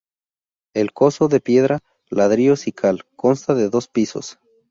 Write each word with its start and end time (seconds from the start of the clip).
El 0.73 0.93
coso, 0.93 1.27
de 1.27 1.39
piedra, 1.39 1.81
ladrillo 2.09 2.55
y 2.65 2.71
cal, 2.71 3.05
consta 3.15 3.53
de 3.53 3.69
dos 3.69 3.87
pisos. 3.87 4.39